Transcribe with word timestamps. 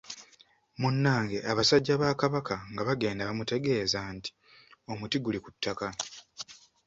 Munnange 0.79 1.37
abasajja 1.51 1.93
bakabaka 2.01 2.55
nga 2.71 2.81
bagenda 2.87 3.27
bamutegeeza 3.27 3.99
nti 4.15 4.29
omuti 4.91 5.17
guli 5.23 5.39
kuttaka. 5.45 5.87